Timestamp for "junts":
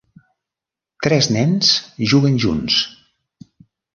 2.47-2.79